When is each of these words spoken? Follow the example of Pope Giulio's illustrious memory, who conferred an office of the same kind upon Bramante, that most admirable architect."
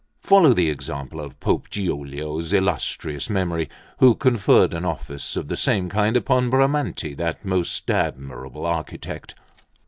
Follow 0.19 0.51
the 0.51 0.67
example 0.71 1.21
of 1.21 1.39
Pope 1.39 1.69
Giulio's 1.69 2.53
illustrious 2.53 3.29
memory, 3.29 3.69
who 3.99 4.15
conferred 4.15 4.73
an 4.73 4.83
office 4.83 5.35
of 5.37 5.47
the 5.47 5.55
same 5.55 5.89
kind 5.89 6.17
upon 6.17 6.49
Bramante, 6.49 7.13
that 7.17 7.45
most 7.45 7.87
admirable 7.91 8.65
architect." 8.65 9.35